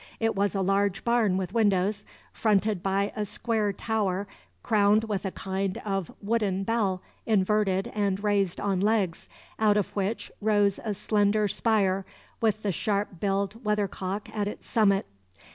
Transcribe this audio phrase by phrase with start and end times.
[0.19, 4.27] It was a large barn with windows, fronted by a square tower
[4.63, 9.29] crowned with a kind of wooden bell inverted and raised on legs,
[9.59, 12.03] out of which rose a slender spire
[12.41, 15.05] with the sharp billed weathercock at its summit.